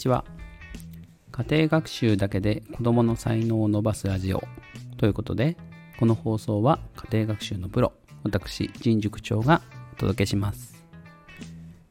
[0.00, 0.24] ちは。
[1.30, 4.42] 家庭学習だけで子どもの才能を伸ばすラジオ
[4.96, 5.56] ということで
[5.98, 7.92] この放送は家庭学習のプロ
[8.24, 9.62] 私陣塾長が
[9.92, 10.84] お届けします。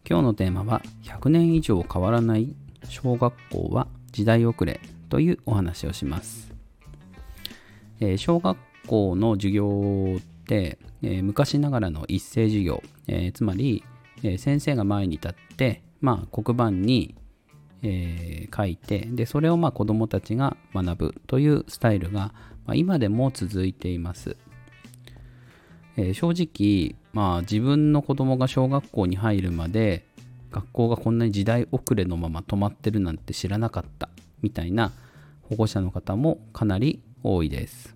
[0.08, 6.52] 今日のテーマは100年以上変わらない小学校は時代遅れというお話をします、
[8.00, 8.58] えー、小学
[8.88, 13.84] 校の授業って、えー、昔ながらの一斉授業、えー、つまり、
[14.24, 17.16] え先生が前に立ってまあ、黒板に、
[17.82, 22.34] えー、書いてでそれをまあ子どもたちが学ぶというスタイルが、
[22.66, 24.36] まあ、今でも続いています、
[25.98, 30.06] えー、正直、まあ、自分の子供が小学校に入るまで
[30.52, 34.10] 学校がこんなに時代遅れのまま止まってるなんて知らなかった
[34.42, 34.92] みたいな
[35.44, 37.96] 保護者の方もかなり多いです、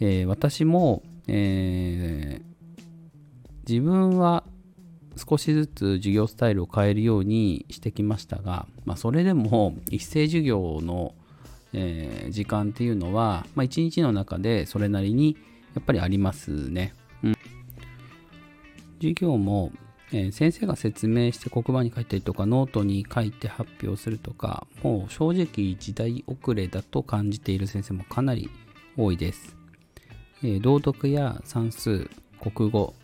[0.00, 2.40] えー、私も、え
[3.68, 4.44] 自分は
[5.16, 11.14] 少しずつ授業スタイルを変えるようにしてきましたが、まあ、それでも一斉授業の、
[11.72, 15.36] えー、時間っていうのは、まあ、一日の中でそれなりに
[15.74, 16.94] やっぱりありますね。
[17.22, 17.36] うん、
[19.00, 19.72] 授業も、
[20.12, 28.50] えー、先生が説明して黒板に書いたりとかノートに書いて発表するとかもう正直時代遅れだと感じている先生もかなり
[28.96, 29.56] 多いです。
[30.42, 32.08] えー、道読や算数
[32.40, 32.94] 国語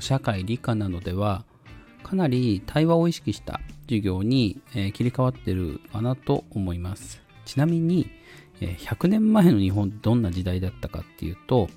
[0.00, 1.44] 社会理科などでは
[2.04, 7.20] かなり対話を意識した授業に、え切り替わってるかなと思います。
[7.44, 8.08] ちなみに、
[8.60, 11.68] え100年前の日本どんな時代だったかっていうと、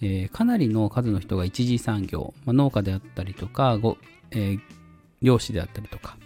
[0.00, 3.96] えかなりの数の人が一次産業、まあ、農家であったりとかご、
[4.30, 4.58] え、
[5.22, 6.16] 漁師であったりとか、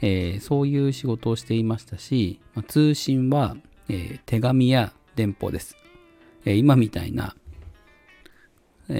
[0.00, 3.56] え、そういう仕事をしていましたし、まあ、通信は、
[3.88, 5.76] え、手紙や電報です、
[6.44, 7.36] え今みたいな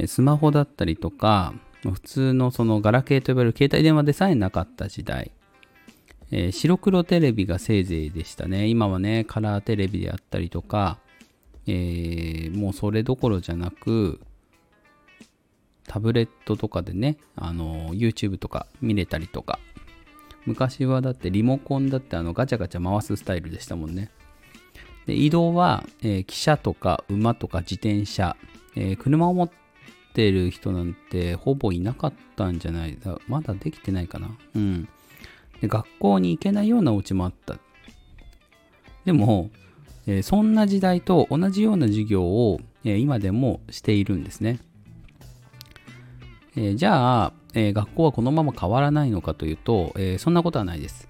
[0.06, 5.30] スマホだったりとか、普通のそのガラケーと呼ばれる携帯電話でさえなかった時代、
[6.32, 8.66] えー、白黒テレビがせいぜいでしたね。
[8.66, 10.98] 今はね、カラーテレビであったりとか、
[11.66, 14.20] えー、もうそれどころじゃなく、
[15.86, 19.60] タブレットとかでね、あの、YouTube とか見れたりとか、
[20.46, 24.10] 昔はだってリモコンだってあのガチャガチャ回すスタイルでしたもんね。
[25.06, 28.36] で移動は、えー、汽車とか馬とか自転車、
[28.76, 29.54] えー、車を持って
[30.16, 32.96] ってる人なんてほぼいなかったんじゃない？
[32.98, 34.30] だまだできてないかな？
[34.54, 34.88] うん。
[35.60, 37.58] で学校に行けないようなお家もあった。
[39.04, 39.50] でも、
[40.06, 44.58] えー、そんな時代と同じような授業を、えー、今でもしているんですね、
[46.56, 51.08] えー、じゃあ、え学校はこのまま変わらないのかというと、えそんなことはないです、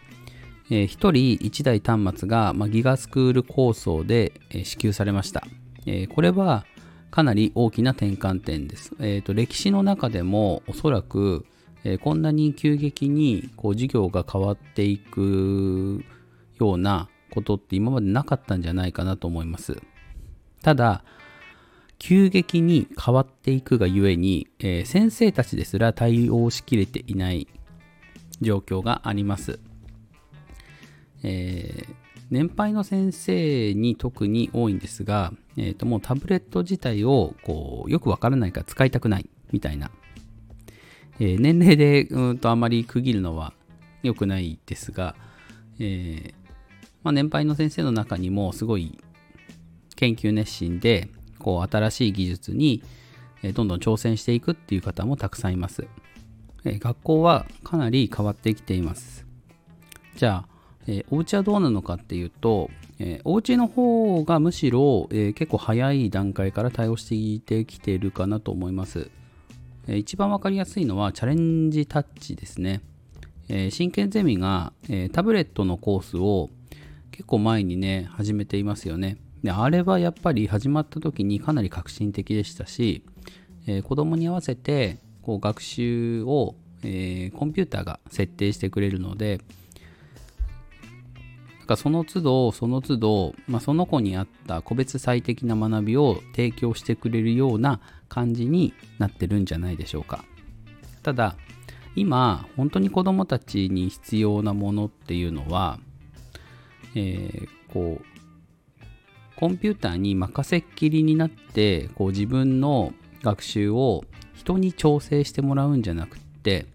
[0.70, 5.46] え1人1台端末が、まあ、ギガスクール構想で、え支給されました、
[5.86, 6.66] えこれは
[7.10, 8.92] かなり大きな転換点です。
[9.00, 11.46] えーと、歴史の中でもおそらく、
[11.84, 16.04] えー、こんなに急激にこう授業が変わっていく
[16.58, 19.80] ようなことって今までなかったんじゃないかなと思います。
[20.62, 21.04] ただ、
[21.98, 27.48] 急激に変わっていくがゆえに、えー、先生たちですら対応しきれていない
[28.42, 29.58] 状況があります。
[31.22, 39.90] えー年配の先生に特に多いんですが、えー、ともうタブレット自体をこうよくわからないから使いたくないみたいな、
[41.20, 43.52] えー、年齢でうんとあまり区切るのは
[44.02, 45.14] 良くないですが、
[45.78, 46.34] えー、
[47.04, 48.98] まあ、年配の先生の中にもすごい
[49.94, 51.08] 研究熱心で
[51.38, 52.82] こう新しい技術に
[53.54, 55.86] どんどん挑戦していくっていう方もたくさんいます。
[56.64, 59.24] 学校はかなり変わってきています。
[60.16, 60.55] じゃあ、
[60.86, 69.10] えー、お家はどうなのかっていうと、えー、お家の方がむしろ、えー、結構早い段階から対応してきているかなと思います。
[69.88, 72.80] えー、一番わかりやすいのはチャレンジタッチですね。
[73.48, 76.50] えー、真剣ゼミが、えー、タブレットのコースを
[77.10, 79.16] 結構前にね、始めていますよね。
[79.42, 83.04] であれはやっぱり始まった時にかなり革新的でしたし、
[83.66, 89.40] えー、子供に合わせてこう学習を、えー、コンピューターが設定してくれるので、
[91.66, 100.24] かその都度その都度、まあ、その子に合った個別最適な学びを提供してくれるような感じになってるんじゃないでしょうか。
[101.02, 101.36] ただ
[101.94, 105.78] 今本当に子どもたちに必要なものっていうのは、
[106.94, 108.16] えー、こう
[109.36, 112.92] コンピューターに任せっきりになってこう自分の
[113.22, 114.04] 学習を
[114.34, 116.66] 人に調整してもらうんじゃなくって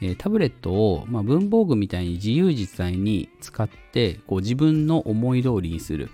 [0.00, 6.10] えタブレットを、まあ、文房具みたいに自由自在に使ってこう自分の思い通りにする、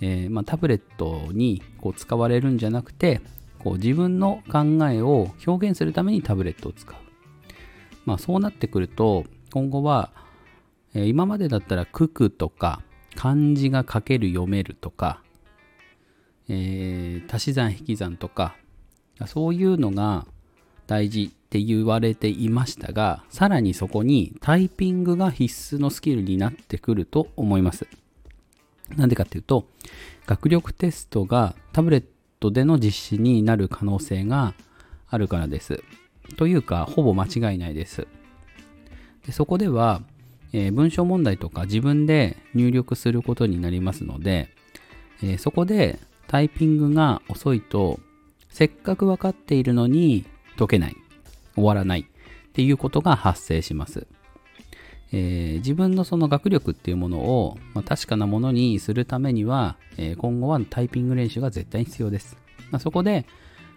[0.00, 3.20] えー、まあ、タブレットにこう使われるんじゃなくて
[3.58, 6.96] こう自分の考えを表現するためにタブレットを使う、
[8.04, 10.10] まあ、そうなってくると今後は、
[10.94, 12.82] えー今までだったら九九とか
[13.14, 15.22] 漢字が書ける読めるとか、
[16.48, 18.56] えー足し算引き算とか
[19.26, 20.26] そういうのが
[20.86, 27.86] 大事って言われていましたがさらにそこにタイピングが必須のスキルになってくると思います。
[28.96, 29.66] なんでかっていうと
[30.24, 32.04] 学力テストがタブレッ
[32.40, 34.54] トでの実施になる可能性が
[35.10, 35.82] あるからです。
[36.38, 38.06] というかほぼ間違いないです。
[39.26, 40.00] でそこでは、
[40.54, 44.48] えー文章問題とか自分で入力することになりますので、
[45.22, 48.00] えーそこでタイピングが遅いと
[48.48, 50.24] せっかく分かっているのに
[50.56, 51.01] 解けない。
[51.54, 54.06] 終わらないっていうことが発生します、
[55.12, 62.36] えー自分のその学力っていうものを、まあ確かなものにするためには、えー今後はタイピング練習が絶対に必要です、
[62.70, 63.26] まあそこで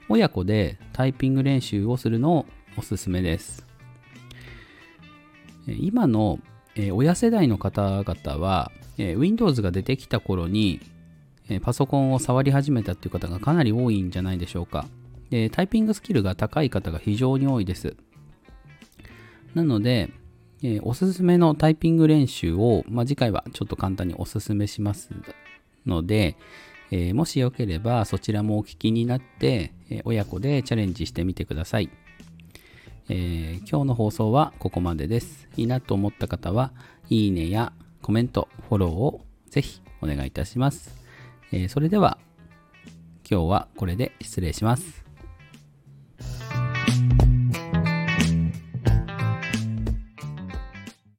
[0.07, 2.45] 親子でタイピング練習をするのを
[2.77, 3.65] おすすめです。
[5.67, 6.39] 今の、
[6.75, 10.79] え親世代の方々は、え Windows が出てきた頃に、
[11.49, 14.85] えパソコンを触り始めたっていう方がかなり多いんじゃないでしょうか。
[15.29, 17.95] でタイピングスキルが高い方が非常に多いです。
[19.53, 20.11] なので、
[20.61, 25.09] えーおすすめのタイピング練習を、まあ、次回はちょっと簡単におすすめします
[25.85, 26.37] ので、
[26.91, 31.89] えーもしよければそちらもお聞きになって、えー親子でチャレンジしてみてください。
[33.07, 35.47] え今日の放送はここまでです。
[35.57, 36.71] いいなと思った方は、
[37.09, 40.95] いいねやコメント、フォローをぜひお願いいたします。
[41.51, 42.17] えそれでは、
[43.29, 45.04] 今日はこれで失礼します。